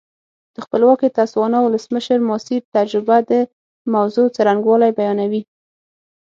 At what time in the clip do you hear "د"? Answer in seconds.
0.55-0.57, 3.29-3.31